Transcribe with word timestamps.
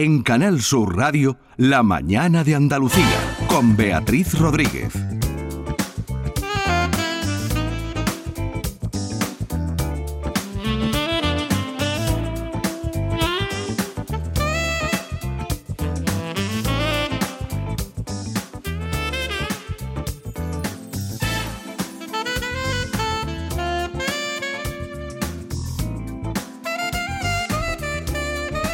En 0.00 0.22
Canal 0.22 0.62
Sur 0.62 0.96
Radio, 0.96 1.36
La 1.56 1.82
mañana 1.82 2.44
de 2.44 2.54
Andalucía, 2.54 3.18
con 3.48 3.76
Beatriz 3.76 4.38
Rodríguez. 4.38 5.17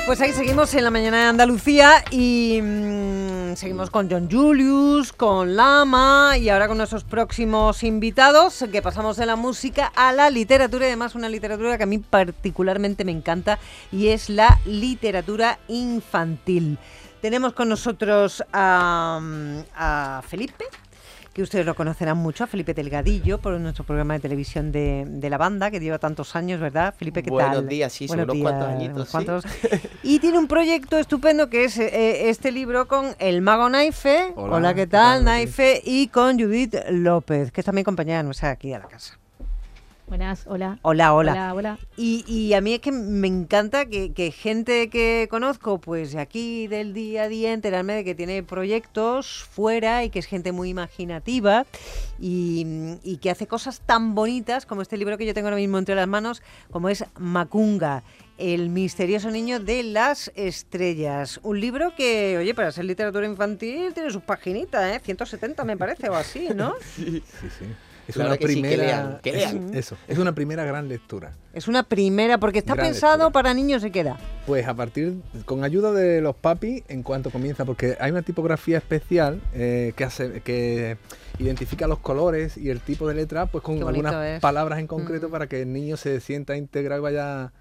Pues 0.07 0.21
ahí 0.21 0.33
seguimos 0.33 0.75
en 0.75 0.85
la 0.85 0.91
mañana 0.91 1.17
de 1.17 1.25
Andalucía 1.25 2.05
y 2.11 2.61
mm, 2.63 3.55
seguimos 3.57 3.89
con 3.89 4.11
John 4.11 4.29
Julius, 4.31 5.15
con 5.15 5.57
Lama 5.57 6.37
y 6.37 6.51
ahora 6.51 6.69
con 6.69 6.77
nuestros 6.77 7.05
próximos 7.05 7.83
invitados 7.83 8.67
que 8.71 8.83
pasamos 8.83 9.17
de 9.17 9.25
la 9.25 9.35
música 9.35 9.91
a 9.97 10.13
la 10.13 10.29
literatura 10.29 10.85
y 10.85 10.89
además 10.89 11.15
una 11.15 11.31
literatura 11.31 11.79
que 11.79 11.85
a 11.85 11.87
mí 11.87 11.99
particularmente 11.99 13.07
me 13.07 13.13
encanta 13.13 13.59
y 13.91 14.09
es 14.09 14.29
la 14.29 14.61
literatura 14.67 15.59
infantil. 15.69 16.77
Tenemos 17.23 17.55
con 17.55 17.71
nosotros 17.71 18.45
a, 18.53 19.19
mm, 19.23 19.59
a 19.75 20.23
Felipe, 20.29 20.67
que 21.35 21.43
ustedes 21.43 21.67
lo 21.67 21.75
conocerán 21.75 22.17
mucho, 22.17 22.45
a 22.45 22.47
Felipe 22.47 22.75
Delgadillo, 22.75 23.39
por 23.39 23.59
nuestro 23.59 23.85
programa 23.85 24.15
de 24.15 24.21
televisión 24.21 24.71
de, 24.71 25.05
de 25.07 25.31
la 25.31 25.37
banda, 25.37 25.71
que 25.71 25.81
lleva 25.81 25.99
tantos 25.99 26.37
años, 26.37 26.61
¿verdad? 26.61 26.95
Felipe, 26.97 27.25
¿qué 27.25 27.31
Buenos 27.31 27.57
tal? 27.57 27.69
días, 27.69 27.93
sí, 27.93 28.07
son 28.07 28.19
Buenos 28.19 28.35
unos 28.37 28.43
cuantos 28.43 28.69
días, 28.69 28.77
añitos, 28.79 28.95
unos 28.97 29.09
sí. 29.09 29.13
cuantos. 29.13 29.45
Y 30.05 30.21
tiene 30.21 30.39
un 30.39 30.47
proyecto 30.47 30.97
estupendo 30.97 31.51
que 31.51 31.65
es 31.65 31.77
eh, 31.79 32.29
este 32.29 32.53
libro 32.53 32.87
con 32.87 33.17
el 33.19 33.43
mago 33.43 33.69
Naife. 33.69 34.33
Hola, 34.37 34.57
Hola, 34.57 34.75
¿qué 34.75 34.83
¿qué 34.83 34.87
tal, 34.87 35.17
tal, 35.17 35.25
Naife? 35.25 35.83
Y 35.85 36.07
con 36.09 36.39
Judith 36.39 36.77
López, 36.91 37.51
que 37.51 37.61
es 37.63 37.65
también 37.65 37.85
compañera 37.85 38.23
nuestra 38.23 38.51
aquí 38.51 38.71
de 38.71 38.79
la 38.79 38.87
casa. 38.87 39.19
Buenas, 40.07 40.47
hola. 40.47 40.79
Hola, 40.83 41.15
hola. 41.15 41.33
Hola, 41.33 41.55
hola. 41.55 41.79
Y, 41.97 42.25
y 42.29 42.53
a 42.53 42.61
mí 42.61 42.75
es 42.75 42.81
que 42.81 42.93
me 42.93 43.27
encanta 43.27 43.87
que, 43.87 44.13
que 44.13 44.33
gente 44.33 44.91
que 44.91 45.29
conozco, 45.31 45.79
pues 45.79 46.13
de 46.13 46.21
aquí 46.21 46.67
del 46.67 46.93
día 46.93 47.23
a 47.23 47.29
día, 47.29 47.55
enterarme 47.55 47.95
de 47.95 48.05
que 48.05 48.15
tiene 48.15 48.43
proyectos 48.43 49.47
fuera 49.51 50.05
y 50.05 50.11
que 50.11 50.19
es 50.19 50.27
gente 50.27 50.53
muy 50.53 50.69
imaginativa 50.69 51.65
y, 52.21 52.67
y 53.03 53.17
que 53.17 53.31
hace 53.31 53.47
cosas 53.47 53.81
tan 53.81 54.15
bonitas 54.15 54.67
como 54.67 54.83
este 54.83 54.99
libro 54.99 55.17
que 55.17 55.25
yo 55.25 55.33
tengo 55.33 55.49
ahora 55.49 55.57
mismo 55.57 55.79
entre 55.79 55.95
las 55.95 56.07
manos, 56.07 56.43
como 56.71 56.91
es 56.91 57.07
Macunga. 57.19 58.03
El 58.37 58.69
misterioso 58.69 59.31
niño 59.31 59.61
de 59.61 59.85
las 59.85 60.31
estrellas. 60.35 61.41
Un 61.45 61.61
libro 61.61 61.95
que, 61.95 62.37
oye, 62.37 62.53
para 62.53 62.73
ser 62.73 62.85
literatura 62.85 63.27
infantil 63.27 63.95
tiene 63.95 64.11
sus 64.11 64.23
paginitas, 64.23 64.97
¿eh? 64.97 65.01
170 65.03 65.65
me 65.65 65.77
parece 65.77 66.09
o 66.11 66.15
así, 66.15 66.49
¿no? 66.55 66.75
Sí, 66.95 67.23
sí. 67.59 67.65
Es 68.07 68.15
Claro 68.15 68.31
una 68.31 68.37
que 68.39 68.49
sí, 68.49 68.55
que 68.57 68.61
primera. 68.61 68.85
lean, 68.85 69.19
que 69.23 69.31
es- 69.31 69.37
lean. 69.53 69.75
Eso, 69.75 69.97
es 70.09 70.19
una 70.19 70.35
primera 70.35 70.65
gran 70.65 70.89
lectura. 70.89 71.33
Es 71.55 71.69
una 71.69 71.83
primera, 71.85 72.39
porque 72.39 72.59
está 72.59 72.75
Gran 72.75 72.89
pensado 72.89 73.13
lectura. 73.17 73.31
para 73.33 73.55
niños 73.55 73.83
y 73.85 73.91
queda. 73.91 74.19
Pues 74.47 74.67
a 74.69 74.75
partir, 74.75 75.15
con 75.47 75.65
ayuda 75.65 75.93
de 75.93 76.21
los 76.21 76.35
papis, 76.37 76.83
en 76.89 77.03
cuanto 77.03 77.31
comienza, 77.31 77.65
porque 77.65 77.97
hay 78.01 78.11
una 78.11 78.23
tipografía 78.23 78.77
especial 78.79 79.41
eh, 79.55 79.93
que 79.97 80.05
hace, 80.05 80.41
que 80.43 80.99
identifica 81.39 81.87
los 81.87 81.99
colores 81.99 82.57
y 82.59 82.71
el 82.71 82.81
tipo 82.81 83.09
de 83.09 83.15
letra, 83.15 83.47
pues 83.47 83.65
con 83.65 83.83
algunas 83.83 84.15
es. 84.27 84.41
palabras 84.41 84.79
en 84.79 84.87
concreto 84.87 85.29
Mm. 85.29 85.33
para 85.33 85.47
que 85.47 85.63
el 85.63 85.73
niño 85.73 85.97
se 85.97 86.21
sienta 86.21 86.57
integrado 86.57 87.01
y 87.01 87.03
vaya, 87.05 87.53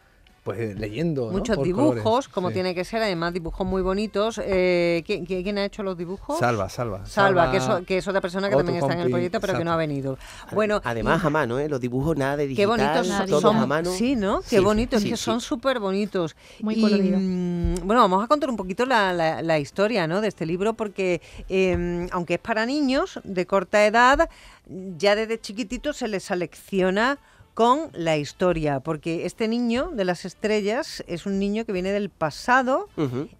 pues 0.44 0.60
eh, 0.60 0.76
leyendo. 0.78 1.28
¿no? 1.28 1.32
Muchos 1.32 1.56
Por 1.56 1.66
dibujos, 1.66 2.02
colores. 2.04 2.28
como 2.28 2.50
Sí. 2.50 2.56
tiene 2.56 2.76
que 2.76 2.84
ser, 2.84 3.02
además 3.02 3.34
dibujos 3.34 3.66
muy 3.66 3.82
bonitos. 3.82 4.40
Eh, 4.44 5.02
¿quién, 5.06 5.26
quién- 5.26 5.58
ha 5.58 5.66
hecho 5.66 5.84
los 5.84 5.98
dibujos? 5.98 6.38
Salva, 6.40 6.68
salva. 6.70 7.06
Salva, 7.06 7.50
que, 7.52 7.58
es, 7.58 7.64
que 7.88 7.98
es 8.00 8.08
otra 8.08 8.20
persona 8.22 8.50
que 8.50 8.56
también 8.58 8.78
está 8.80 8.94
en 8.94 9.00
el 9.00 9.10
proyecto, 9.10 9.40
pero 9.40 9.58
que 9.58 9.64
no 9.64 9.72
ha 9.72 9.78
venido. 9.78 10.18
Bueno, 10.52 10.82
Además, 10.84 11.22
y- 11.24 11.28
a 11.28 11.30
mano, 11.30 11.60
¿eh? 11.60 11.70
Los 11.70 11.80
dibujos 11.80 12.18
nada 12.18 12.36
de 12.38 12.44
Qué 12.44 12.50
digital, 12.50 12.68
bonitos 12.68 13.08
Nada 13.08 13.26
todos 13.26 13.42
son. 13.42 13.56
a 13.58 13.66
mano. 13.66 13.92
Sí, 13.92 14.16
¿no? 14.16 14.42
Qué 14.42 14.58
Sí, 14.58 14.60
bonitos, 14.60 15.02
sí, 15.02 15.10
que 15.12 15.18
sí. 15.18 15.24
son 15.24 15.40
súper 15.40 15.80
bonitos. 15.80 16.36
Muy 16.62 16.76
y, 16.76 16.82
colorido. 16.82 17.18
mm, 17.20 17.76
bueno, 17.86 18.02
vamos 18.02 18.24
a 18.24 18.28
contar 18.28 18.50
un 18.50 18.58
poquito 18.58 18.86
la, 18.86 19.14
la- 19.14 19.42
la 19.42 19.60
historia 19.60 20.08
¿no? 20.08 20.20
de 20.22 20.28
este 20.28 20.46
libro, 20.46 20.74
porque 20.74 21.22
eh, 21.50 22.08
aunque 22.12 22.34
es 22.36 22.40
para 22.40 22.66
niños 22.66 23.20
de 23.24 23.46
corta 23.46 23.86
edad, 23.86 24.30
ya 24.98 25.16
desde 25.16 25.40
chiquitito 25.40 25.94
se 25.94 26.08
les 26.08 26.24
selecciona 26.24 27.18
con 27.54 27.90
la 27.94 28.18
historia, 28.18 28.80
porque 28.80 29.26
este 29.26 29.48
niño 29.48 29.92
de 29.94 30.06
las 30.06 30.26
estrellas 30.26 31.04
es 31.08 31.26
un 31.26 31.38
niño 31.38 31.66
que 31.66 31.72
viene 31.72 31.92
del 31.92 32.10
pasado 32.10 32.90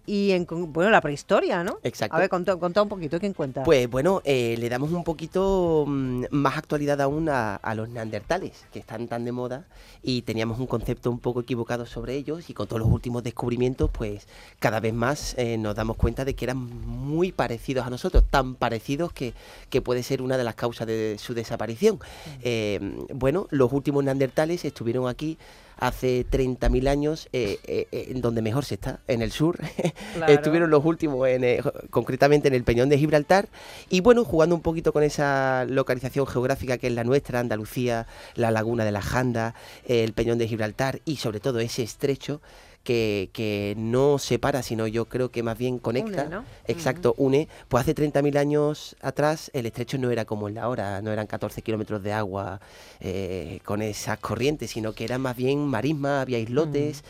y 0.06 0.30
en, 0.30 0.46
bueno, 0.48 0.90
la 0.90 1.00
prehistoria, 1.00 1.64
¿no? 1.64 1.78
Exacto. 1.82 2.16
A 2.16 2.20
ver, 2.20 2.28
contá, 2.28 2.56
contá 2.56 2.82
un 2.82 2.88
poquito, 2.88 3.18
¿quién 3.18 3.32
cuenta? 3.32 3.64
Pues 3.64 3.90
bueno, 3.90 4.22
eh, 4.24 4.54
le 4.58 4.68
damos 4.68 4.92
un 4.92 5.02
poquito 5.02 5.84
mm, 5.86 6.26
más 6.30 6.56
actualidad 6.56 7.00
aún 7.00 7.28
a, 7.28 7.56
a 7.56 7.74
los 7.74 7.88
neandertales, 7.88 8.66
que 8.72 8.78
están 8.78 9.08
tan 9.08 9.24
de 9.24 9.32
moda, 9.32 9.66
y 10.02 10.22
teníamos 10.22 10.60
un 10.60 10.66
concepto 10.66 11.10
un 11.10 11.18
poco 11.18 11.40
equivocado 11.40 11.84
sobre 11.84 12.14
ellos, 12.14 12.48
y 12.50 12.54
con 12.54 12.68
todos 12.68 12.80
los 12.80 12.90
últimos 12.90 13.24
descubrimientos, 13.24 13.90
pues 13.90 14.28
cada 14.60 14.78
vez 14.78 14.94
más 14.94 15.34
eh, 15.38 15.58
nos 15.58 15.74
damos 15.74 15.96
cuenta 15.96 16.24
de 16.24 16.34
que 16.34 16.44
eran 16.44 16.58
muy 16.58 17.32
parecidos 17.32 17.84
a 17.84 17.90
nosotros, 17.90 18.22
tan 18.30 18.54
parecidos 18.54 19.12
que, 19.12 19.34
que 19.70 19.82
puede 19.82 20.04
ser 20.04 20.22
una 20.22 20.36
de 20.36 20.44
las 20.44 20.54
causas 20.54 20.86
de 20.86 21.16
su 21.18 21.34
desaparición. 21.34 21.98
Eh, 22.42 22.78
bueno, 23.12 23.48
los 23.50 23.72
últimos 23.72 24.03
neandertales 24.04 24.64
estuvieron 24.64 25.08
aquí 25.08 25.38
hace 25.78 26.26
30.000 26.30 26.88
años, 26.88 27.28
eh, 27.32 27.58
eh, 27.64 27.86
eh, 27.92 28.06
en 28.10 28.20
donde 28.20 28.42
mejor 28.42 28.64
se 28.64 28.74
está, 28.74 29.00
en 29.08 29.22
el 29.22 29.30
sur. 29.30 29.58
Claro. 30.14 30.32
Estuvieron 30.32 30.70
los 30.70 30.84
últimos, 30.84 31.26
en, 31.26 31.42
eh, 31.42 31.60
concretamente 31.90 32.46
en 32.46 32.54
el 32.54 32.62
Peñón 32.62 32.88
de 32.88 32.98
Gibraltar. 32.98 33.48
Y 33.88 34.00
bueno, 34.00 34.24
jugando 34.24 34.54
un 34.54 34.60
poquito 34.60 34.92
con 34.92 35.02
esa 35.02 35.64
localización 35.68 36.26
geográfica 36.26 36.78
que 36.78 36.86
es 36.86 36.92
la 36.92 37.02
nuestra, 37.02 37.40
Andalucía, 37.40 38.06
la 38.36 38.52
laguna 38.52 38.84
de 38.84 38.92
la 38.92 39.02
Janda, 39.02 39.54
el 39.86 40.12
Peñón 40.12 40.38
de 40.38 40.46
Gibraltar 40.46 41.00
y 41.04 41.16
sobre 41.16 41.40
todo 41.40 41.58
ese 41.58 41.82
estrecho. 41.82 42.40
Que, 42.84 43.30
que 43.32 43.74
no 43.78 44.18
separa, 44.18 44.62
sino 44.62 44.86
yo 44.86 45.06
creo 45.06 45.30
que 45.30 45.42
más 45.42 45.56
bien 45.56 45.78
conecta. 45.78 46.24
Une, 46.24 46.30
¿no? 46.30 46.44
Exacto, 46.66 47.14
une. 47.16 47.48
Pues 47.68 47.82
hace 47.82 47.94
30.000 47.94 48.36
años 48.36 48.94
atrás 49.00 49.50
el 49.54 49.66
estrecho 49.66 49.96
no 49.96 50.10
era 50.10 50.26
como 50.26 50.48
en 50.48 50.54
la 50.54 50.68
hora, 50.68 51.00
no 51.00 51.10
eran 51.10 51.26
14 51.26 51.62
kilómetros 51.62 52.02
de 52.02 52.12
agua 52.12 52.60
eh, 53.00 53.60
con 53.64 53.82
esas 53.82 54.18
corrientes, 54.18 54.70
sino 54.70 54.92
que 54.92 55.04
era 55.04 55.18
más 55.18 55.36
bien 55.36 55.66
marisma, 55.66 56.20
había 56.20 56.38
islotes. 56.38 57.04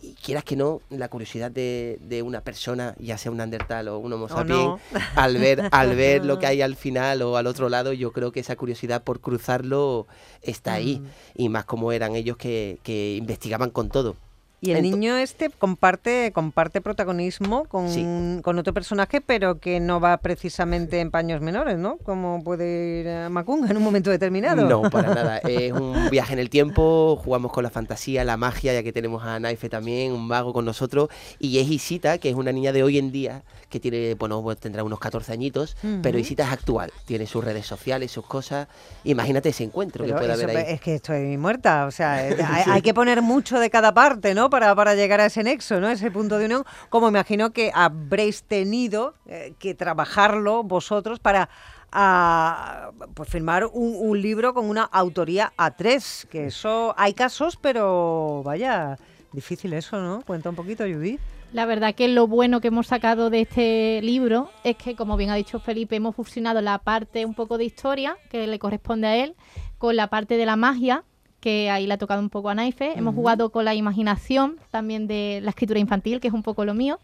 Y 0.00 0.14
quieras 0.14 0.44
que 0.44 0.54
no, 0.54 0.80
la 0.90 1.08
curiosidad 1.08 1.50
de, 1.50 1.98
de 2.00 2.22
una 2.22 2.40
persona, 2.42 2.94
ya 3.00 3.18
sea 3.18 3.32
un 3.32 3.38
Neandertal 3.38 3.88
o 3.88 3.98
un 3.98 4.12
Homo 4.12 4.28
sapiens, 4.28 4.60
no. 4.60 4.78
al 5.16 5.38
ver, 5.38 5.68
al 5.72 5.96
ver 5.96 6.24
lo 6.24 6.38
que 6.40 6.46
hay 6.46 6.62
al 6.62 6.76
final 6.76 7.22
o 7.22 7.36
al 7.36 7.48
otro 7.48 7.68
lado, 7.68 7.92
yo 7.92 8.12
creo 8.12 8.30
que 8.30 8.38
esa 8.38 8.54
curiosidad 8.54 9.02
por 9.02 9.20
cruzarlo 9.20 10.06
está 10.40 10.74
ahí. 10.74 11.00
Mm. 11.00 11.42
Y 11.42 11.48
más 11.48 11.64
como 11.64 11.90
eran 11.90 12.14
ellos 12.14 12.36
que, 12.36 12.78
que 12.84 13.16
investigaban 13.16 13.70
con 13.70 13.88
todo. 13.88 14.14
Y 14.60 14.72
el 14.72 14.82
niño 14.82 15.16
este 15.16 15.50
comparte, 15.50 16.32
comparte 16.32 16.80
protagonismo 16.80 17.64
con, 17.66 17.88
Sí. 17.88 18.04
con 18.42 18.58
otro 18.58 18.74
personaje, 18.74 19.20
pero 19.20 19.60
que 19.60 19.78
no 19.78 20.00
va 20.00 20.16
precisamente 20.16 21.00
en 21.00 21.10
paños 21.12 21.40
menores, 21.40 21.78
¿no? 21.78 21.96
Como 21.98 22.42
puede 22.42 23.00
ir 23.00 23.08
a 23.08 23.28
Macunga 23.28 23.70
en 23.70 23.76
un 23.76 23.84
momento 23.84 24.10
determinado. 24.10 24.68
No, 24.68 24.90
para 24.90 25.14
nada. 25.14 25.38
Es 25.48 25.72
un 25.72 26.10
viaje 26.10 26.32
en 26.32 26.38
el 26.40 26.50
tiempo, 26.50 27.20
jugamos 27.22 27.52
con 27.52 27.62
la 27.62 27.70
fantasía, 27.70 28.24
la 28.24 28.36
magia, 28.36 28.74
ya 28.74 28.82
que 28.82 28.92
tenemos 28.92 29.22
a 29.24 29.38
Naife 29.38 29.68
también, 29.68 30.12
un 30.12 30.26
mago 30.26 30.52
con 30.52 30.64
nosotros. 30.64 31.08
Y 31.38 31.58
es 31.58 31.68
Isita, 31.68 32.18
que 32.18 32.28
es 32.28 32.34
una 32.34 32.50
niña 32.52 32.72
de 32.72 32.82
hoy 32.82 32.98
en 32.98 33.12
día, 33.12 33.42
que 33.70 33.78
tiene, 33.80 34.14
bueno, 34.14 34.42
pues 34.42 34.58
tendrá 34.58 34.82
unos 34.82 34.98
14 34.98 35.32
añitos, 35.32 35.76
pero. 36.02 36.18
Isita 36.18 36.44
es 36.44 36.52
actual, 36.52 36.90
tiene 37.06 37.26
sus 37.26 37.44
redes 37.44 37.64
sociales, 37.64 38.10
sus 38.10 38.26
cosas. 38.26 38.66
Imagínate 39.04 39.50
ese 39.50 39.62
encuentro 39.62 40.04
Pero 40.04 40.16
que 40.16 40.26
puede 40.26 40.32
haber 40.32 40.56
ahí. 40.56 40.64
Es 40.74 40.80
que 40.80 40.96
estoy 40.96 41.36
muerta, 41.36 41.86
o 41.86 41.90
sea, 41.92 42.14
hay 42.66 42.82
que 42.82 42.92
poner 42.92 43.22
mucho 43.22 43.60
de 43.60 43.70
cada 43.70 43.94
parte, 43.94 44.34
¿no? 44.34 44.47
Para, 44.50 44.74
para 44.74 44.94
llegar 44.94 45.20
a 45.20 45.26
ese 45.26 45.42
nexo, 45.42 45.80
¿no? 45.80 45.88
Ese 45.88 46.10
punto 46.10 46.38
de 46.38 46.46
unión, 46.46 46.64
como 46.88 47.08
imagino 47.08 47.50
que 47.50 47.70
habréis 47.74 48.42
tenido 48.42 49.14
eh, 49.26 49.54
que 49.58 49.74
trabajarlo 49.74 50.62
vosotros 50.62 51.18
para 51.18 51.48
a, 51.92 52.90
pues 53.14 53.28
firmar 53.28 53.66
un, 53.66 53.94
un 53.98 54.20
libro 54.20 54.54
con 54.54 54.68
una 54.68 54.82
autoría 54.84 55.52
a 55.56 55.70
tres, 55.76 56.26
que 56.30 56.46
eso 56.46 56.94
hay 56.98 57.14
casos, 57.14 57.56
pero 57.56 58.42
vaya, 58.44 58.98
difícil 59.32 59.72
eso, 59.72 60.00
¿no? 60.00 60.22
Cuenta 60.26 60.50
un 60.50 60.56
poquito, 60.56 60.84
Judith. 60.84 61.20
La 61.52 61.64
verdad 61.64 61.94
que 61.94 62.08
lo 62.08 62.26
bueno 62.26 62.60
que 62.60 62.68
hemos 62.68 62.88
sacado 62.88 63.30
de 63.30 63.40
este 63.42 64.02
libro 64.02 64.50
es 64.64 64.76
que, 64.76 64.94
como 64.94 65.16
bien 65.16 65.30
ha 65.30 65.34
dicho 65.34 65.60
Felipe, 65.60 65.96
hemos 65.96 66.14
fusionado 66.14 66.60
la 66.60 66.78
parte 66.78 67.24
un 67.24 67.34
poco 67.34 67.56
de 67.56 67.64
historia, 67.64 68.18
que 68.30 68.46
le 68.46 68.58
corresponde 68.58 69.06
a 69.06 69.16
él, 69.16 69.34
con 69.78 69.96
la 69.96 70.08
parte 70.08 70.36
de 70.36 70.44
la 70.44 70.56
magia, 70.56 71.04
que 71.40 71.70
ahí 71.70 71.86
le 71.86 71.94
ha 71.94 71.98
tocado 71.98 72.20
un 72.20 72.30
poco 72.30 72.48
a 72.48 72.54
Naife. 72.54 72.92
Hemos 72.96 73.14
jugado 73.14 73.50
con 73.50 73.64
la 73.64 73.74
imaginación 73.74 74.56
también 74.70 75.06
de 75.06 75.40
la 75.42 75.50
escritura 75.50 75.78
infantil, 75.78 76.20
que 76.20 76.28
es 76.28 76.34
un 76.34 76.42
poco 76.42 76.64
lo 76.64 76.74
mío. 76.74 76.98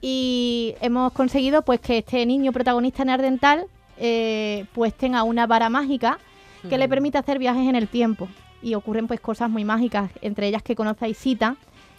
Y 0.00 0.74
hemos 0.80 1.12
conseguido 1.12 1.62
pues 1.62 1.80
que 1.80 1.98
este 1.98 2.24
niño 2.26 2.52
protagonista 2.52 3.04
neandertal 3.04 3.66
eh, 3.96 4.66
pues 4.74 4.94
tenga 4.94 5.22
una 5.22 5.46
vara 5.46 5.68
mágica 5.70 6.18
que 6.68 6.78
le 6.78 6.88
permite 6.88 7.18
hacer 7.18 7.38
viajes 7.38 7.68
en 7.68 7.76
el 7.76 7.88
tiempo. 7.88 8.28
Y 8.62 8.74
ocurren 8.74 9.06
pues 9.06 9.20
cosas 9.20 9.50
muy 9.50 9.64
mágicas, 9.64 10.10
entre 10.22 10.48
ellas 10.48 10.62
que 10.62 10.74
conoce 10.74 11.04
a 11.04 11.08
Isita 11.08 11.56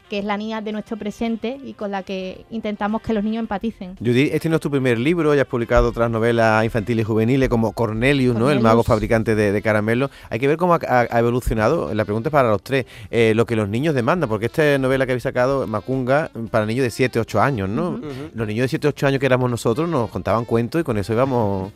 que 0.10 0.20
es 0.20 0.26
la 0.26 0.38
niña 0.38 0.62
de 0.62 0.72
nuestro 0.72 0.98
presente 0.98 1.60
y 1.64 1.74
con 1.74 1.92
la 1.92 2.04
que 2.04 2.46
intentamos 2.50 3.02
que 3.02 3.14
los 3.14 3.24
niños 3.24 3.42
empaticen. 3.42 3.96
Judy, 3.98 4.30
este 4.32 4.50
no 4.50 4.56
es 4.56 4.62
tu 4.62 4.70
primer 4.70 5.00
libro, 5.00 5.34
ya 5.34 5.42
has 5.42 5.48
publicado 5.48 5.90
otras 5.90 6.10
novelas 6.10 6.64
infantiles 6.64 7.04
y 7.04 7.06
juveniles 7.06 7.50
como 7.50 7.74
Cornelius, 7.74 8.36
¿no? 8.36 8.52
El 8.52 8.60
mago 8.60 8.84
fabricante 8.84 9.36
de, 9.36 9.52
de 9.52 9.62
caramelos. 9.62 10.12
Hay 10.30 10.40
que 10.40 10.48
ver 10.48 10.58
cómo 10.58 10.76
ha, 10.76 11.20
evolucionado, 11.20 11.94
la 11.94 12.06
pregunta 12.06 12.30
es 12.30 12.32
para 12.32 12.50
los 12.50 12.62
tres, 12.62 12.86
eh, 13.10 13.34
lo 13.36 13.46
que 13.46 13.56
los 13.56 13.70
niños 13.70 13.96
demandan, 13.96 14.30
porque 14.30 14.46
esta 14.48 14.78
novela 14.78 15.06
que 15.06 15.14
habéis 15.14 15.24
sacado, 15.24 15.68
Macunga, 15.68 16.30
para 16.52 16.66
niños 16.66 16.84
de 16.84 16.92
7, 16.92 17.20
8 17.20 17.42
años, 17.42 17.70
¿no? 17.70 18.00
Los 18.34 18.48
niños 18.48 18.66
de 18.66 18.68
7, 18.70 18.88
8 18.90 19.08
años 19.08 19.20
que 19.20 19.26
éramos 19.26 19.50
nosotros 19.50 19.90
nos 19.90 20.10
contaban 20.10 20.46
cuentos 20.46 20.82
y 20.82 20.84
con 20.84 20.98
eso 20.98 21.14
íbamos 21.14 21.72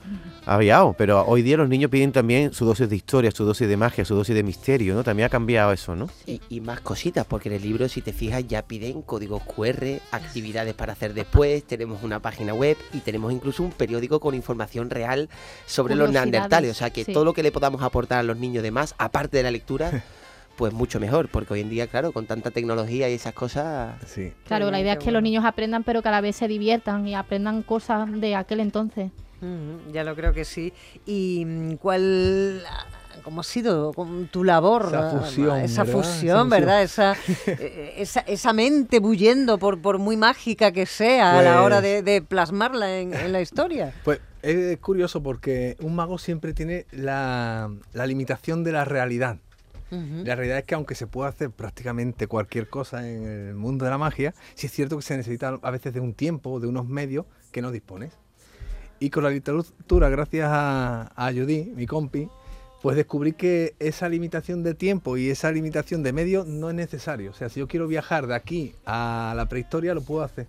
aviados, 0.49 0.95
pero 0.97 1.23
hoy 1.25 1.43
día 1.43 1.57
los 1.57 1.69
niños 1.69 1.91
piden 1.91 2.11
también 2.11 2.53
su 2.53 2.65
dosis 2.65 2.89
de 2.89 2.95
historia, 2.95 3.29
su 3.31 3.45
dosis 3.45 3.67
de 3.67 3.77
magia, 3.77 4.03
su 4.03 4.15
dosis 4.15 4.33
de 4.33 4.41
misterio, 4.41 4.95
¿no? 4.95 5.03
También 5.03 5.27
ha 5.27 5.29
cambiado 5.29 5.71
eso, 5.71 5.95
¿no? 5.95 6.09
Y, 6.25 6.41
y 6.49 6.59
más 6.59 6.81
cositas, 6.81 7.25
porque 7.25 7.49
en 7.49 7.55
el 7.55 7.61
libro, 7.61 7.87
si 7.87 8.01
te 8.01 8.13
fijas, 8.13 8.47
ya 8.47 8.63
piden 8.63 9.03
códigos 9.03 9.43
QR, 9.43 10.01
actividades 10.11 10.73
para 10.73 10.93
hacer 10.93 11.13
después, 11.13 11.63
tenemos 11.65 12.01
una 12.01 12.19
página 12.19 12.53
web 12.53 12.77
y 12.93 12.99
tenemos 12.99 13.31
incluso 13.31 13.61
un 13.61 13.71
periódico 13.71 14.19
con 14.19 14.33
información 14.33 14.89
real 14.89 15.29
sobre 15.67 15.95
los 15.95 16.11
neandertales. 16.11 16.71
O 16.71 16.73
sea 16.73 16.89
que 16.89 17.05
todo 17.05 17.25
lo 17.25 17.33
que 17.33 17.43
le 17.43 17.51
podamos 17.51 17.83
aportar 17.83 18.19
a 18.19 18.23
los 18.23 18.37
niños 18.37 18.63
de 18.63 18.71
más, 18.71 18.95
aparte 18.97 19.37
de 19.37 19.43
la 19.43 19.51
lectura, 19.51 20.03
pues 20.57 20.73
mucho 20.73 20.99
mejor, 20.99 21.29
porque 21.29 21.53
hoy 21.53 21.61
en 21.61 21.69
día, 21.69 21.85
claro, 21.85 22.11
con 22.11 22.25
tanta 22.25 22.49
tecnología 22.49 23.07
y 23.07 23.13
esas 23.13 23.33
cosas... 23.33 23.95
Sí. 24.07 24.33
Claro, 24.45 24.71
la 24.71 24.81
idea 24.81 24.93
es 24.93 24.99
que 24.99 25.11
los 25.11 25.21
niños 25.21 25.45
aprendan, 25.45 25.83
pero 25.83 26.01
que 26.01 26.09
a 26.09 26.11
la 26.11 26.21
vez 26.21 26.35
se 26.35 26.47
diviertan 26.47 27.07
y 27.07 27.13
aprendan 27.13 27.61
cosas 27.61 28.09
de 28.19 28.35
aquel 28.35 28.59
entonces. 28.59 29.11
Ya 29.91 30.03
lo 30.03 30.15
creo 30.15 30.33
que 30.33 30.45
sí. 30.45 30.73
¿Y 31.05 31.45
mm, 31.45 31.75
cuál 31.75 32.63
cómo 33.21 33.41
ha 33.41 33.43
sido 33.43 33.91
tu 34.31 34.43
labor, 34.43 34.85
esa 34.87 35.09
fusión, 35.11 35.59
esa 35.59 35.85
fusión, 35.85 36.49
¿verdad? 36.49 36.83
Esa, 36.83 37.15
eh, 37.47 37.95
esa, 37.97 38.21
esa, 38.21 38.53
mente 38.53 38.99
bullendo, 38.99 39.57
por, 39.57 39.81
por 39.81 39.99
muy 39.99 40.17
mágica 40.17 40.71
que 40.71 40.85
sea 40.85 41.37
a 41.37 41.41
la 41.41 41.63
hora 41.63 41.81
pues 41.81 42.03
de, 42.03 42.21
plasmarla 42.21 42.97
en, 42.97 43.31
la 43.31 43.41
historia. 43.41 43.93
Pues 44.03 44.19
es 44.41 44.77
curioso 44.79 45.21
porque 45.21 45.75
un 45.81 45.95
mago 45.95 46.17
siempre 46.17 46.53
tiene 46.53 46.85
la, 46.91 47.69
la 47.93 48.05
limitación 48.07 48.63
de 48.63 48.71
la 48.71 48.85
realidad. 48.85 49.37
La 49.91 50.35
realidad 50.35 50.59
es 50.59 50.65
que 50.65 50.75
aunque 50.75 50.93
se 50.93 51.07
pueda 51.07 51.29
hacer 51.29 51.49
prácticamente 51.49 52.27
cualquier 52.27 52.69
cosa 52.69 53.09
en 53.09 53.25
el 53.25 53.55
mundo 53.55 53.85
de 53.85 53.91
la 53.91 53.97
magia, 53.97 54.35
sí 54.53 54.67
es 54.67 54.71
cierto 54.71 54.95
que 54.97 55.01
se 55.01 55.17
necesita 55.17 55.57
a 55.59 55.71
veces 55.71 55.95
de 55.95 55.99
un 55.99 56.13
tiempo, 56.13 56.59
de 56.59 56.67
unos 56.67 56.87
medios 56.87 57.25
que 57.51 57.63
no 57.63 57.71
dispones. 57.71 58.13
Y 58.99 59.09
con 59.09 59.23
la 59.23 59.29
literatura, 59.29 60.09
gracias 60.09 60.49
a, 60.51 61.11
a 61.15 61.31
Judy, 61.31 61.71
mi 61.75 61.85
compi, 61.85 62.27
pues 62.81 62.95
descubrí 62.95 63.33
que 63.33 63.75
esa 63.79 64.09
limitación 64.09 64.63
de 64.63 64.73
tiempo 64.73 65.17
y 65.17 65.29
esa 65.29 65.51
limitación 65.51 66.03
de 66.03 66.13
medios 66.13 66.47
no 66.47 66.69
es 66.69 66.75
necesario. 66.75 67.31
O 67.31 67.33
sea, 67.33 67.49
si 67.49 67.59
yo 67.59 67.67
quiero 67.67 67.87
viajar 67.87 68.27
de 68.27 68.35
aquí 68.35 68.75
a 68.85 69.33
la 69.35 69.47
prehistoria, 69.47 69.93
lo 69.93 70.01
puedo 70.01 70.23
hacer 70.23 70.47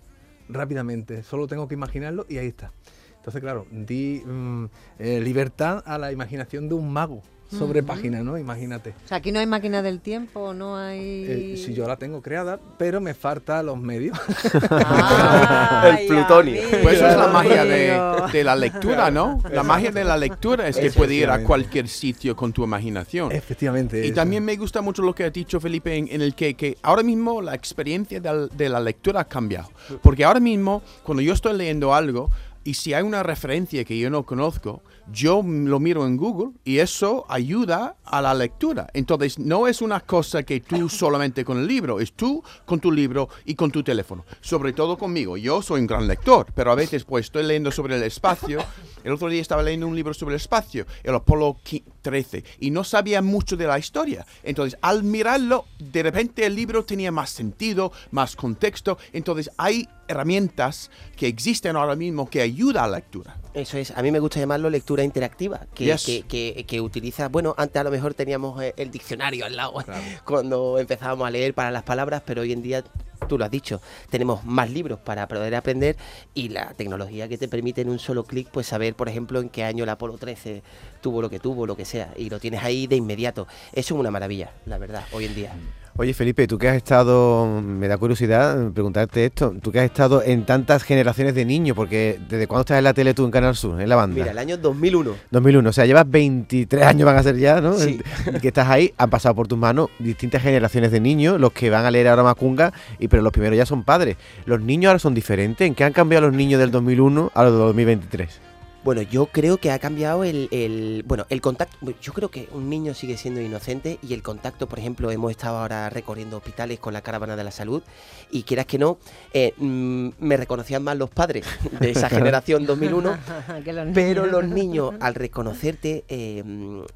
rápidamente. 0.49 1.23
Solo 1.23 1.47
tengo 1.47 1.67
que 1.67 1.75
imaginarlo 1.75 2.25
y 2.29 2.37
ahí 2.37 2.47
está. 2.47 2.71
Entonces, 3.17 3.41
claro, 3.41 3.67
di 3.71 4.21
mm, 4.25 4.65
eh, 4.99 5.19
libertad 5.21 5.83
a 5.85 5.97
la 5.97 6.11
imaginación 6.11 6.67
de 6.69 6.75
un 6.75 6.91
mago 6.91 7.21
sobre 7.51 7.83
página, 7.83 8.23
¿no? 8.23 8.37
Imagínate. 8.37 8.93
O 9.05 9.07
sea, 9.07 9.17
aquí 9.17 9.31
no 9.31 9.39
hay 9.39 9.45
máquina 9.45 9.81
del 9.81 9.99
tiempo, 9.99 10.53
no 10.53 10.77
hay... 10.77 11.25
Eh, 11.27 11.57
sí, 11.57 11.73
yo 11.73 11.87
la 11.87 11.97
tengo 11.97 12.21
creada, 12.21 12.59
pero 12.77 13.01
me 13.01 13.13
falta 13.13 13.61
los 13.61 13.79
medios. 13.79 14.17
el 15.83 16.07
plutonio. 16.07 16.61
Pues 16.81 16.95
eso 16.95 17.07
es 17.07 17.17
la 17.17 17.27
magia 17.27 17.65
de, 17.65 18.43
la 18.43 18.55
lectura, 18.55 19.11
¿no? 19.11 19.41
La 19.51 19.63
magia 19.63 19.91
de 19.91 20.03
la 20.03 20.17
lectura 20.17 20.67
es 20.67 20.77
que 20.77 20.91
puedes 20.91 21.15
ir 21.15 21.29
a 21.29 21.43
cualquier 21.43 21.87
sitio 21.87 22.35
con 22.35 22.53
tu 22.53 22.63
imaginación. 22.63 23.31
Efectivamente. 23.31 24.05
Y 24.05 24.11
también 24.11 24.43
me 24.43 24.55
gusta 24.55 24.81
mucho 24.81 25.01
lo 25.01 25.13
que 25.13 25.25
ha 25.25 25.29
dicho 25.29 25.59
Felipe 25.59 25.95
en, 25.95 26.21
el 26.21 26.35
que, 26.35 26.55
que, 26.55 26.77
ahora 26.81 27.03
mismo 27.03 27.41
la 27.41 27.53
experiencia 27.53 28.19
de, 28.19 28.47
de 28.47 28.69
la 28.69 28.79
lectura 28.79 29.21
ha 29.21 29.25
cambiado. 29.25 29.69
Porque 30.01 30.23
ahora 30.23 30.39
mismo, 30.39 30.81
cuando 31.03 31.21
yo 31.21 31.33
estoy 31.33 31.57
leyendo 31.57 31.93
algo, 31.93 32.29
y 32.63 32.75
si 32.75 32.93
hay 32.93 33.03
una 33.03 33.23
referencia 33.23 33.83
que 33.83 33.97
yo 33.97 34.09
no 34.09 34.23
conozco, 34.23 34.83
yo 35.11 35.41
lo 35.43 35.79
miro 35.79 36.05
en 36.05 36.17
Google 36.17 36.51
y 36.63 36.79
eso 36.79 37.25
ayuda 37.29 37.95
a 38.03 38.21
la 38.21 38.33
lectura. 38.33 38.87
Entonces, 38.93 39.39
no 39.39 39.67
es 39.67 39.81
una 39.81 39.99
cosa 39.99 40.43
que 40.43 40.59
tú 40.59 40.89
solamente 40.89 41.43
con 41.45 41.59
el 41.59 41.67
libro, 41.67 41.99
es 41.99 42.13
tú 42.13 42.43
con 42.65 42.79
tu 42.79 42.91
libro 42.91 43.29
y 43.45 43.55
con 43.55 43.71
tu 43.71 43.83
teléfono. 43.83 44.25
Sobre 44.41 44.73
todo 44.73 44.97
conmigo. 44.97 45.37
Yo 45.37 45.61
soy 45.61 45.81
un 45.81 45.87
gran 45.87 46.07
lector, 46.07 46.47
pero 46.53 46.71
a 46.71 46.75
veces 46.75 47.03
pues 47.03 47.25
estoy 47.25 47.43
leyendo 47.43 47.71
sobre 47.71 47.95
el 47.95 48.03
espacio. 48.03 48.59
El 49.03 49.13
otro 49.13 49.29
día 49.29 49.41
estaba 49.41 49.63
leyendo 49.63 49.87
un 49.87 49.95
libro 49.95 50.13
sobre 50.13 50.35
el 50.35 50.41
espacio, 50.41 50.85
el 51.03 51.15
Apolo 51.15 51.57
13, 52.01 52.43
y 52.59 52.71
no 52.71 52.83
sabía 52.83 53.21
mucho 53.21 53.57
de 53.57 53.65
la 53.65 53.79
historia. 53.79 54.25
Entonces, 54.43 54.77
al 54.81 55.03
mirarlo, 55.03 55.65
de 55.79 56.03
repente 56.03 56.45
el 56.45 56.55
libro 56.55 56.85
tenía 56.85 57.11
más 57.11 57.31
sentido, 57.31 57.91
más 58.11 58.35
contexto. 58.35 58.97
Entonces, 59.13 59.49
hay 59.57 59.87
herramientas 60.11 60.91
que 61.15 61.27
existen 61.27 61.75
ahora 61.75 61.95
mismo 61.95 62.29
que 62.29 62.41
ayudan 62.41 62.85
a 62.85 62.87
la 62.87 62.97
lectura. 62.97 63.37
Eso 63.53 63.77
es, 63.77 63.91
a 63.91 64.01
mí 64.01 64.11
me 64.11 64.19
gusta 64.19 64.39
llamarlo 64.39 64.69
lectura 64.69 65.03
interactiva, 65.03 65.67
que, 65.75 66.65
que, 66.65 66.81
utiliza, 66.81 67.27
bueno, 67.27 67.53
antes 67.57 67.79
a 67.79 67.83
lo 67.83 67.91
mejor 67.91 68.13
teníamos 68.13 68.61
eh, 68.61 68.73
el 68.77 68.91
diccionario 68.91 69.45
al 69.45 69.55
lado 69.55 69.73
cuando 70.25 70.79
empezábamos 70.79 71.27
a 71.27 71.31
leer 71.31 71.53
para 71.53 71.71
las 71.71 71.83
palabras, 71.83 72.23
pero 72.25 72.43
hoy 72.43 72.53
en 72.53 72.61
día, 72.61 72.83
tú 73.27 73.37
lo 73.37 73.43
has 73.43 73.51
dicho, 73.51 73.81
tenemos 74.09 74.45
más 74.45 74.69
libros 74.69 74.99
para 74.99 75.27
poder 75.27 75.53
aprender 75.55 75.97
y 76.33 76.49
la 76.49 76.73
tecnología 76.73 77.27
que 77.27 77.37
te 77.37 77.49
permite 77.49 77.81
en 77.81 77.89
un 77.89 77.99
solo 77.99 78.23
clic, 78.23 78.47
pues 78.49 78.67
saber, 78.67 78.95
por 78.95 79.09
ejemplo, 79.09 79.41
en 79.41 79.49
qué 79.49 79.63
año 79.63 79.83
el 79.83 79.89
Apolo 79.89 80.17
13 80.17 80.63
tuvo 81.01 81.21
lo 81.21 81.29
que 81.29 81.39
tuvo, 81.39 81.65
lo 81.65 81.75
que 81.75 81.85
sea, 81.85 82.13
y 82.15 82.29
lo 82.29 82.39
tienes 82.39 82.63
ahí 82.63 82.87
de 82.87 82.95
inmediato. 82.95 83.47
Eso 83.73 83.95
es 83.95 83.99
una 83.99 84.11
maravilla, 84.11 84.53
la 84.65 84.77
verdad, 84.77 85.03
hoy 85.11 85.25
en 85.25 85.35
día. 85.35 85.53
Oye 86.01 86.15
Felipe, 86.15 86.47
tú 86.47 86.57
que 86.57 86.67
has 86.67 86.77
estado, 86.77 87.61
me 87.61 87.87
da 87.87 87.95
curiosidad 87.95 88.71
preguntarte 88.71 89.23
esto, 89.23 89.53
tú 89.61 89.71
que 89.71 89.81
has 89.81 89.85
estado 89.85 90.23
en 90.23 90.47
tantas 90.47 90.81
generaciones 90.81 91.35
de 91.35 91.45
niños, 91.45 91.75
porque 91.75 92.19
¿desde 92.27 92.47
cuándo 92.47 92.61
estás 92.61 92.79
en 92.79 92.85
la 92.85 92.95
tele 92.95 93.13
tú 93.13 93.23
en 93.23 93.29
Canal 93.29 93.55
Sur, 93.55 93.79
en 93.79 93.87
la 93.87 93.95
banda? 93.95 94.15
Mira, 94.15 94.31
el 94.31 94.39
año 94.39 94.57
2001. 94.57 95.13
2001, 95.29 95.69
o 95.69 95.71
sea, 95.71 95.85
llevas 95.85 96.09
23 96.09 96.83
años 96.83 97.05
van 97.05 97.17
a 97.17 97.21
ser 97.21 97.37
ya, 97.37 97.61
¿no? 97.61 97.77
Sí. 97.77 98.01
Que 98.41 98.47
estás 98.47 98.67
ahí, 98.67 98.91
han 98.97 99.11
pasado 99.11 99.35
por 99.35 99.47
tus 99.47 99.59
manos 99.59 99.89
distintas 99.99 100.41
generaciones 100.41 100.91
de 100.91 100.99
niños, 100.99 101.39
los 101.39 101.51
que 101.51 101.69
van 101.69 101.85
a 101.85 101.91
leer 101.91 102.07
ahora 102.07 102.23
Macunga, 102.23 102.73
y 102.97 103.07
pero 103.07 103.21
los 103.21 103.31
primeros 103.31 103.55
ya 103.55 103.67
son 103.67 103.83
padres. 103.83 104.17
¿Los 104.45 104.59
niños 104.59 104.89
ahora 104.89 104.97
son 104.97 105.13
diferentes? 105.13 105.67
¿En 105.67 105.75
qué 105.75 105.83
han 105.83 105.93
cambiado 105.93 106.25
los 106.25 106.35
niños 106.35 106.59
del 106.59 106.71
2001 106.71 107.31
a 107.31 107.43
los 107.43 107.51
de 107.51 107.59
2023? 107.59 108.50
Bueno, 108.83 109.03
yo 109.03 109.27
creo 109.27 109.57
que 109.57 109.69
ha 109.69 109.77
cambiado 109.77 110.23
el, 110.23 111.03
bueno, 111.05 111.27
el 111.29 111.39
contacto. 111.39 111.77
Yo 112.01 112.13
creo 112.13 112.29
que 112.29 112.49
un 112.51 112.67
niño 112.67 112.95
sigue 112.95 113.15
siendo 113.15 113.39
inocente 113.39 113.99
y 114.01 114.15
el 114.15 114.23
contacto, 114.23 114.67
por 114.67 114.79
ejemplo, 114.79 115.11
hemos 115.11 115.29
estado 115.29 115.57
ahora 115.57 115.89
recorriendo 115.91 116.37
hospitales 116.37 116.79
con 116.79 116.93
la 116.93 117.01
caravana 117.01 117.35
de 117.35 117.43
la 117.43 117.51
salud 117.51 117.83
y 118.31 118.41
quieras 118.41 118.65
que 118.65 118.79
no, 118.79 118.97
eh, 119.33 119.53
mm, 119.57 120.09
me 120.19 120.35
reconocían 120.35 120.83
más 120.83 120.97
los 120.97 121.11
padres 121.11 121.45
de 121.79 121.91
esa 121.91 122.09
generación 122.09 122.65
2001, 122.65 123.17
pero 123.93 124.25
los 124.25 124.45
niños 124.45 124.95
al 124.99 125.13
reconocerte 125.13 126.03
eh, 126.07 126.43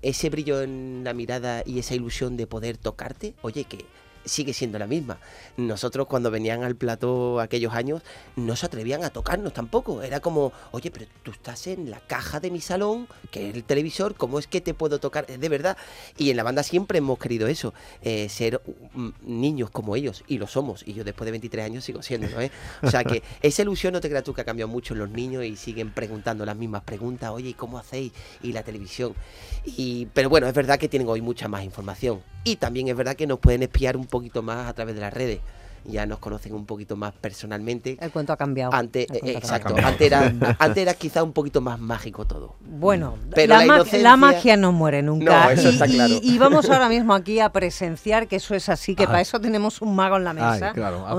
ese 0.01 0.29
brillo 0.31 0.61
en 0.61 1.01
la 1.03 1.13
mirada 1.13 1.61
y 1.67 1.77
esa 1.77 1.93
ilusión 1.93 2.35
de 2.35 2.47
poder 2.47 2.77
tocarte, 2.77 3.35
oye, 3.43 3.65
que 3.65 3.85
sigue 4.25 4.53
siendo 4.53 4.79
la 4.79 4.87
misma. 4.87 5.19
Nosotros 5.57 6.07
cuando 6.07 6.31
venían 6.31 6.63
al 6.63 6.75
plató 6.75 7.39
aquellos 7.39 7.73
años 7.73 8.01
no 8.35 8.55
se 8.55 8.65
atrevían 8.65 9.03
a 9.03 9.09
tocarnos 9.09 9.53
tampoco. 9.53 10.01
Era 10.01 10.19
como, 10.19 10.51
oye, 10.71 10.91
pero 10.91 11.05
tú 11.23 11.31
estás 11.31 11.67
en 11.67 11.89
la 11.89 11.99
caja 11.99 12.39
de 12.39 12.51
mi 12.51 12.61
salón, 12.61 13.07
que 13.31 13.49
es 13.49 13.55
el 13.55 13.63
televisor, 13.63 14.15
¿cómo 14.15 14.39
es 14.39 14.47
que 14.47 14.61
te 14.61 14.73
puedo 14.73 14.99
tocar? 14.99 15.25
De 15.25 15.49
verdad. 15.49 15.77
Y 16.17 16.29
en 16.29 16.37
la 16.37 16.43
banda 16.43 16.63
siempre 16.63 16.97
hemos 16.97 17.19
querido 17.19 17.47
eso, 17.47 17.73
eh, 18.01 18.29
ser 18.29 18.61
niños 19.23 19.69
como 19.69 19.95
ellos, 19.95 20.23
y 20.27 20.37
lo 20.37 20.47
somos. 20.47 20.83
Y 20.85 20.93
yo 20.93 21.03
después 21.03 21.25
de 21.25 21.31
23 21.31 21.65
años 21.65 21.83
sigo 21.83 22.01
siendo, 22.01 22.39
¿eh? 22.39 22.51
O 22.81 22.89
sea 22.89 23.03
que 23.03 23.23
esa 23.41 23.61
ilusión 23.61 23.93
no 23.93 24.01
te 24.01 24.09
creas 24.09 24.23
tú 24.23 24.33
que 24.33 24.41
ha 24.41 24.45
cambiado 24.45 24.69
mucho 24.69 24.93
en 24.93 24.99
los 24.99 25.09
niños 25.09 25.45
y 25.45 25.55
siguen 25.55 25.91
preguntando 25.91 26.45
las 26.45 26.55
mismas 26.55 26.83
preguntas, 26.83 27.29
oye, 27.31 27.49
¿y 27.49 27.53
cómo 27.53 27.77
hacéis? 27.77 28.11
Y 28.41 28.53
la 28.53 28.63
televisión. 28.63 29.13
Y, 29.65 30.07
pero 30.13 30.29
bueno, 30.29 30.47
es 30.47 30.53
verdad 30.53 30.79
que 30.79 30.89
tienen 30.89 31.07
hoy 31.07 31.21
mucha 31.21 31.47
más 31.47 31.63
información. 31.63 32.21
Y 32.43 32.57
también 32.57 32.87
es 32.87 32.95
verdad 32.95 33.15
que 33.15 33.25
nos 33.25 33.39
pueden 33.39 33.63
espiar 33.63 33.97
un 33.97 34.05
poquito 34.19 34.41
más 34.41 34.67
a 34.67 34.73
través 34.73 34.95
de 34.95 35.01
las 35.01 35.13
redes 35.13 35.39
ya 35.87 36.05
nos 36.05 36.19
conocen 36.19 36.53
un 36.53 36.65
poquito 36.65 36.95
más 36.95 37.13
personalmente. 37.13 37.97
El 37.99 38.11
cuento 38.11 38.33
ha 38.33 38.37
cambiado. 38.37 38.73
Antes, 38.73 39.07
exacto, 39.23 39.75
Antes, 39.83 40.07
era, 40.07 40.33
antes 40.59 40.77
era 40.77 40.93
quizá 40.93 41.23
un 41.23 41.33
poquito 41.33 41.61
más 41.61 41.79
mágico 41.79 42.25
todo. 42.25 42.55
Bueno, 42.61 43.17
Pero 43.33 43.55
la, 43.57 44.17
magia 44.17 44.57
no 44.57 44.71
muere 44.71 45.01
nunca. 45.01 45.53
y, 45.87 46.37
vamos 46.37 46.69
ahora 46.69 46.89
mismo 46.89 47.13
aquí 47.13 47.39
a 47.39 47.49
presenciar 47.49 48.27
que 48.27 48.37
eso 48.37 48.55
es 48.55 48.69
así, 48.69 48.95
que 48.95 49.05
para 49.05 49.21
eso 49.21 49.39
tenemos 49.39 49.81
un 49.81 49.95
mago 49.95 50.17
en 50.17 50.23
la 50.23 50.33
mesa. 50.33 50.73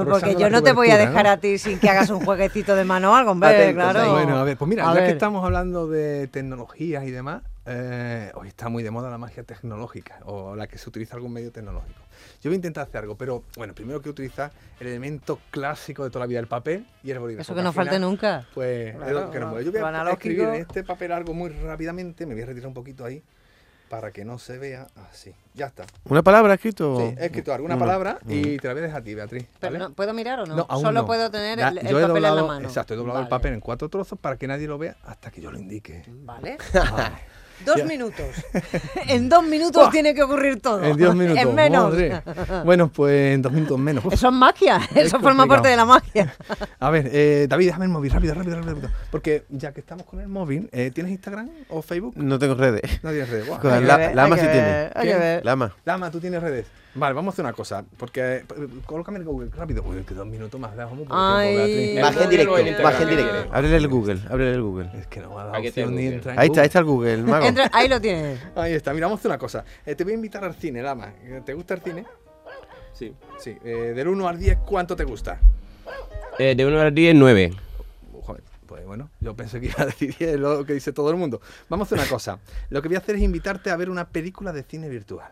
porque 0.05 0.37
yo 0.39 0.51
no 0.51 0.63
te 0.63 0.73
voy 0.73 0.91
a 0.91 0.99
dejar 0.99 1.27
a 1.27 1.39
ti 1.39 1.59
sin 1.59 1.79
que 1.79 1.89
hagas 1.89 2.11
un 2.11 2.25
jueguecito 2.25 2.75
de 2.77 2.85
mano 2.85 3.13
o 3.13 3.15
algo, 3.15 3.33
hombre, 3.33 3.73
claro. 3.75 4.13
Bueno, 4.13 4.37
a 4.39 4.45
ver, 4.45 4.57
pues 4.57 4.69
mira, 4.69 4.93
ya 4.95 5.07
que 5.07 5.13
estamos 5.13 5.45
hablando 5.45 5.89
de 5.89 6.29
tecnologías 6.29 7.05
y 7.05 7.11
demás, 7.11 7.43
eh, 7.67 8.31
hoy 8.35 8.49
está 8.49 8.69
muy 8.69 8.83
de 8.83 8.91
moda 8.91 9.11
la 9.11 9.19
magia 9.19 9.43
tecnológica 9.43 10.19
o 10.25 10.55
la 10.57 10.67
que 10.67 10.79
se 10.79 10.89
utiliza 10.89 11.15
algún 11.17 11.33
medio 11.33 11.51
tecnológico. 11.51 12.01
Yo 12.43 12.49
voy 12.51 12.55
a 12.55 12.57
intentar 12.57 12.85
hacer 12.87 12.99
algo, 13.03 13.17
pero 13.17 13.43
bueno, 13.57 13.75
primero 13.75 14.01
que 14.01 14.09
utilizar 14.09 14.53
el 14.81 14.87
elemento 14.87 15.41
clásico 15.51 16.05
de 16.05 16.11
toda 16.11 16.25
la 16.25 16.29
vida, 16.29 16.39
el 16.41 16.47
papel 16.47 16.87
y 17.03 17.11
el 17.11 17.19
bolígrafo. 17.19 17.43
Eso 17.53 17.55
que 17.57 17.63
no 17.63 17.73
falte 17.73 17.99
nunca. 17.99 18.47
Pues 18.55 18.95
que 18.95 19.41
no, 19.41 19.61
Yo 19.61 19.73
voy 19.73 19.81
a 19.83 20.11
escribir 20.13 20.41
en 20.49 20.55
este 20.55 20.85
papel 20.85 21.13
algo 21.13 21.35
muy 21.35 21.51
rápidamente, 21.51 22.25
me 22.27 22.35
voy 22.35 22.43
a 22.43 22.47
retirar 22.47 22.69
un 22.69 22.75
poquito 22.75 23.05
ahí. 23.05 23.23
para 23.89 24.11
que 24.11 24.25
no 24.25 24.37
se 24.39 24.59
vea 24.59 24.89
así. 25.11 25.33
Ya 25.55 25.67
está. 25.67 25.85
¿Una 26.09 26.23
palabra 26.23 26.55
escrito? 26.55 26.99
Sí, 26.99 27.15
he 27.19 27.27
escrito 27.27 27.55
alguna 27.55 27.77
Uno. 27.77 27.85
palabra 27.85 28.19
y 28.27 28.57
te 28.59 28.67
la 28.67 28.75
voy 28.75 28.83
a 28.83 28.87
dejar 28.87 29.01
a 29.01 29.05
ti, 29.05 29.15
Beatriz. 29.15 29.47
Pero 29.61 29.79
no, 29.79 29.93
¿Puedo 29.93 30.13
mirar 30.13 30.41
o 30.41 30.47
no? 30.47 30.57
No, 30.57 30.67
aún 30.69 30.83
Solo 30.83 31.01
no. 31.03 31.07
puedo 31.07 31.31
tener 31.31 31.57
Ya, 31.59 31.69
el, 31.69 31.77
papel 31.77 31.89
en 31.89 32.01
la 32.03 32.09
doblado- 32.09 32.47
mano. 32.49 32.67
Exacto, 32.67 32.95
he 32.95 32.97
doblado 32.97 33.21
el 33.21 33.29
papel 33.29 33.55
en 33.55 33.61
cuatro 33.61 33.89
trozos 33.89 34.19
para 34.19 34.37
que 34.37 34.49
nadie 34.49 34.67
lo 34.67 34.77
vea 34.77 34.97
hasta 35.05 35.31
que 35.31 35.41
yo 35.41 35.53
lo 35.53 35.59
indique. 35.59 36.03
Vale. 36.09 36.59
Vale. 36.75 37.17
Dos 37.65 37.85
minutos. 37.85 38.27
en 39.09 39.29
dos 39.29 39.43
minutos 39.45 39.83
Buah. 39.83 39.91
tiene 39.91 40.15
que 40.15 40.23
ocurrir 40.23 40.61
todo. 40.61 40.83
En 40.85 40.97
10 40.97 41.15
minutos. 41.15 41.43
En 41.43 41.55
menos. 41.55 41.91
madre. 41.93 42.23
Bueno, 42.65 42.89
pues 42.89 43.35
en 43.35 43.43
dos 43.43 43.53
minutos 43.53 43.79
menos. 43.79 44.05
Uf. 44.05 44.13
Eso 44.15 44.29
es 44.29 44.33
magia. 44.35 44.81
Es 44.95 45.07
Eso 45.07 45.21
forma 45.21 45.47
parte 45.47 45.69
de 45.69 45.77
la 45.77 45.85
magia. 45.85 46.35
A 46.79 46.91
ver, 46.91 47.09
eh, 47.13 47.47
David, 47.49 47.67
déjame 47.67 47.87
el 47.87 47.91
móvil, 47.91 48.11
rápido, 48.13 48.35
rápido, 48.35 48.57
rápido. 48.57 48.75
rápido. 48.75 48.91
Porque 49.11 49.45
ya 49.49 49.73
que 49.73 49.81
estamos 49.81 50.05
con 50.07 50.21
el 50.21 50.29
móvil, 50.29 50.69
eh, 50.73 50.91
¿tienes 50.95 51.13
Instagram 51.13 51.49
o 51.69 51.83
Facebook? 51.83 52.15
No 52.17 52.39
tengo 52.39 52.55
redes. 52.55 53.03
No 53.03 53.11
tienes 53.11 53.29
redes. 53.31 53.49
Que 53.61 53.69
la- 53.81 53.95
hay 54.25 54.31
que 54.31 54.37
sí 54.37 54.47
tiene. 54.47 54.63
ver, 54.63 54.93
hay 54.95 55.03
que 55.03 55.09
¿Quién? 55.09 55.19
ver. 55.19 55.45
Lama. 55.45 55.75
Lama, 55.85 56.11
tú 56.11 56.21
tienes 56.21 56.43
redes. 56.43 56.67
Vale, 56.97 57.15
vamos 57.15 57.33
a 57.33 57.35
hacer 57.35 57.45
una 57.45 57.53
cosa. 57.53 57.85
Porque. 57.99 58.37
eh, 58.37 58.45
Colócame 58.87 59.19
el 59.19 59.25
Google 59.25 59.51
rápido. 59.55 59.83
Uy, 59.85 60.03
que 60.03 60.15
dos 60.15 60.27
minutos 60.27 60.59
más. 60.61 60.73
Dejamos 60.77 60.99
un 61.01 61.05
poco 61.07 61.15
de 61.17 61.23
Ay. 61.37 61.55
tiempo, 61.55 61.67
Beatriz. 61.67 62.03
Baje 62.03 62.25
en 62.25 62.31
directo, 62.31 62.59
Instagram, 62.59 62.83
baje 62.85 63.03
en 63.03 63.09
que 63.09 63.17
directo. 63.17 63.51
Ábrele 63.55 63.77
el 63.77 63.89
Google, 63.89 64.21
ábrele 64.31 64.53
el 64.55 64.63
Google. 64.63 64.91
Es 64.99 65.07
que 65.07 65.21
no 65.21 65.29
me 65.35 65.41
ha 65.41 65.45
dado 65.45 65.59
opción 65.59 65.95
ni 65.95 66.07
entrar 66.07 66.35
en 66.35 66.41
Ahí 66.41 66.47
está, 66.49 66.61
ahí 66.63 66.67
está 66.67 66.79
el 66.79 66.85
Google, 66.87 67.17
mago. 67.23 67.47
Entra- 67.47 67.71
ahí 67.73 67.89
lo 67.89 68.01
tienes. 68.01 68.41
Ahí 68.55 68.73
está, 68.73 68.93
mira, 68.95 69.07
vamos 69.07 69.19
a 69.19 69.21
hacer 69.21 69.31
una 69.31 69.39
cosa. 69.39 69.65
Eh, 69.85 69.95
te 69.95 70.05
voy 70.05 70.13
a 70.13 70.17
invitar 70.17 70.43
al 70.45 70.55
cine, 70.55 70.83
Lama. 70.83 71.13
¿Te 71.45 71.53
gusta 71.55 71.75
el 71.75 71.81
cine? 71.83 72.05
Sí. 72.93 73.13
Sí. 73.39 73.57
Eh, 73.65 73.93
del 73.95 74.09
1 74.09 74.27
al 74.29 74.39
10, 74.39 74.59
¿cuánto 74.67 74.97
te 74.97 75.05
gusta? 75.05 75.39
Eh, 76.39 76.55
de 76.57 76.67
1 76.67 76.81
al 76.81 76.95
10, 76.95 77.15
9. 77.15 77.53
Joder, 78.23 78.43
pues 78.67 78.87
bueno, 78.87 79.11
yo 79.21 79.35
pensé 79.37 79.61
que 79.61 79.67
iba 79.67 79.83
a 79.83 79.87
decir 79.87 80.15
10, 80.19 80.39
lo 80.41 80.65
que 80.65 80.73
dice 80.73 80.93
todo 80.93 81.11
el 81.11 81.17
mundo. 81.17 81.41
Vamos 81.69 81.87
a 81.87 81.95
hacer 81.95 81.99
una 81.99 82.09
cosa. 82.09 82.39
Lo 82.71 82.81
que 82.81 82.89
voy 82.89 82.95
a 82.97 83.01
hacer 83.01 83.17
es 83.17 83.23
invitarte 83.23 83.71
a 83.71 83.77
ver 83.77 83.91
una 83.91 84.07
película 84.09 84.53
de 84.53 84.63
cine 84.63 84.89
virtual. 84.89 85.29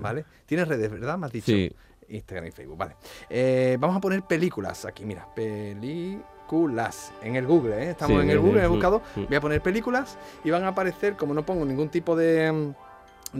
¿Vale? 0.00 0.24
Tienes 0.46 0.68
redes, 0.68 0.90
¿verdad? 0.90 1.18
Me 1.18 1.26
has 1.26 1.32
dicho. 1.32 1.46
Sí. 1.46 1.72
Instagram 2.08 2.46
y 2.46 2.50
Facebook, 2.50 2.76
vale. 2.76 2.96
Eh, 3.30 3.76
vamos 3.80 3.96
a 3.96 4.00
poner 4.00 4.22
películas 4.22 4.84
aquí, 4.84 5.04
mira. 5.04 5.26
Películas. 5.34 7.12
En 7.22 7.36
el 7.36 7.46
Google, 7.46 7.82
¿eh? 7.84 7.90
Estamos 7.90 8.16
Sí, 8.18 8.22
en 8.24 8.30
el 8.30 8.38
Google, 8.40 8.60
he 8.60 8.64
sí, 8.64 8.70
buscado. 8.70 9.02
sí. 9.14 9.24
Voy 9.26 9.36
a 9.36 9.40
poner 9.40 9.62
películas 9.62 10.18
y 10.44 10.50
van 10.50 10.64
a 10.64 10.68
aparecer, 10.68 11.16
como 11.16 11.32
no 11.34 11.44
pongo 11.46 11.64
ningún 11.64 11.88
tipo 11.88 12.14
de, 12.16 12.52
mm, 12.52 12.74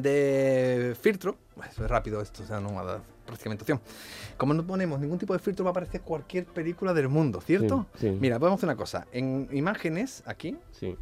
de 0.01 0.97
filtro. 1.01 1.37
Eso 1.71 1.85
es 1.85 1.91
rápido 1.91 2.21
esto, 2.23 2.43
o 2.43 2.47
sea, 2.47 2.61
no 2.61 2.75
va 2.75 2.81
a 2.81 2.85
dar 2.85 3.01
prácticamente 3.27 3.63
opción. 3.63 3.81
Como 4.39 4.55
no 4.55 4.67
ponemos 4.67 4.99
ningún 5.01 5.19
tipo 5.19 5.33
de 5.35 5.39
filtro, 5.39 5.65
va 5.65 5.71
a 5.71 5.73
aparecer 5.73 6.01
cualquier 6.01 6.47
película 6.47 6.95
del 6.95 7.09
mundo, 7.09 7.41
¿cierto? 7.41 7.87
Sí, 7.97 8.09
sí. 8.09 8.19
Mira, 8.21 8.39
podemos 8.39 8.59
hacer 8.59 8.69
una 8.69 8.77
cosa. 8.77 9.07
En 9.13 9.49
imágenes, 9.53 10.23
aquí, 10.27 10.57
Sí. 10.73 10.97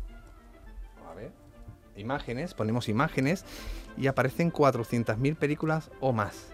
Imágenes, 1.97 2.55
ponemos 2.55 2.89
imágenes 2.89 3.45
y 3.97 4.07
aparecen 4.07 4.53
400.000 4.53 5.37
películas 5.37 5.91
o 6.01 6.13
más. 6.13 6.49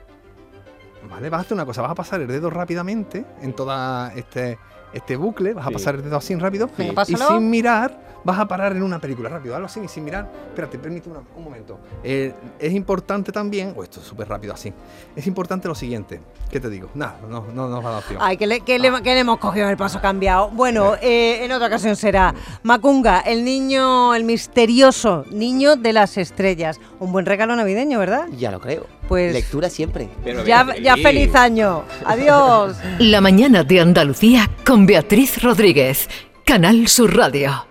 Vale, 1.09 1.31
vas 1.31 1.38
a 1.38 1.40
hacer 1.43 1.55
una 1.55 1.66
cosa, 1.66 1.83
vas 1.83 1.93
a 1.93 1.95
pasar 1.95 2.21
el 2.21 2.26
dedo 2.26 2.50
rápidamente 2.50 3.25
en 3.40 3.55
toda 3.55 4.12
este, 4.14 4.59
este 4.93 5.16
bucle, 5.16 5.52
vas 5.55 5.66
a 5.66 5.71
pasar 5.71 5.95
el 5.97 6.02
dedo 6.02 6.16
así 6.16 6.35
rápido 6.37 6.69
y 6.78 6.93
pásalo. 6.93 7.28
sin 7.28 7.50
mirar 7.50 8.07
vas 8.25 8.40
a 8.40 8.49
parar 8.49 8.73
en 8.75 8.83
una 8.83 8.99
película 9.00 9.28
rápido, 9.28 9.55
hazlo 9.55 9.66
así 9.66 9.78
y 9.78 9.87
sin 9.87 10.05
mirar. 10.05 10.28
Espérate, 10.49 10.81
permíteme 10.81 11.19
un 11.37 11.45
momento. 11.45 11.78
Eh, 12.02 12.35
es 12.59 12.73
importante 12.73 13.31
también, 13.31 13.73
o 13.76 13.85
esto 13.85 14.00
es 14.00 14.07
súper 14.07 14.28
rápido 14.28 14.52
así, 14.52 14.73
es 15.14 15.26
importante 15.28 15.69
lo 15.69 15.76
siguiente, 15.76 16.21
¿qué 16.50 16.59
te 16.59 16.69
digo? 16.69 16.88
Nada, 16.95 17.19
no, 17.28 17.47
no 17.55 17.69
nos 17.69 17.85
va 17.85 17.88
a 17.88 17.93
dar 17.93 17.99
opción. 18.02 18.19
Ay, 18.21 18.37
que 18.37 18.49
le, 18.49 18.62
que 18.62 18.81
le- 18.81 19.00
que 19.02 19.14
le 19.14 19.21
hemos 19.21 19.38
cogido 19.38 19.69
el 19.69 19.76
paso 19.76 20.00
cambiado. 20.00 20.49
Bueno, 20.50 20.95
eh, 21.00 21.45
en 21.45 21.52
otra 21.52 21.69
ocasión 21.69 21.95
será 21.95 22.35
Macunga, 22.64 23.21
el 23.21 23.45
niño, 23.45 24.12
el 24.16 24.25
misterioso 24.25 25.25
niño 25.31 25.76
de 25.76 25.93
las 25.93 26.16
estrellas. 26.16 26.81
Un 26.99 27.12
buen 27.12 27.26
regalo 27.26 27.55
navideño, 27.55 28.00
¿verdad? 28.00 28.26
Ya 28.37 28.50
lo 28.50 28.61
creo. 28.61 28.87
Pues 29.08 29.32
Lectura 29.32 29.70
siempre. 29.70 30.08
Pero 30.25 30.44
ya, 30.44 30.64
Beatriz. 30.64 30.84
ya 30.84 30.96
feliz 30.96 31.34
año. 31.34 31.84
Adiós. 32.04 32.76
La 32.98 33.20
mañana 33.20 33.62
de 33.64 33.80
Andalucía 33.80 34.50
con 34.64 34.86
Beatriz 34.86 35.42
Rodríguez. 35.42 36.08
Canal 36.44 36.88
Sur 36.88 37.16
Radio. 37.16 37.65